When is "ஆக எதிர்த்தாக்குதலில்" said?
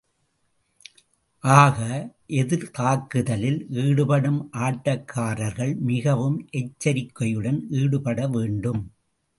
1.43-3.67